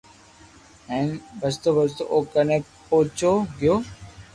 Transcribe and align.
ھين 0.89 1.05
ڀجتو 1.39 1.69
ڀجتو 1.77 2.03
او 2.11 2.17
ڪني 2.33 2.57
پوچو 2.87 3.33
گيو 3.59 3.75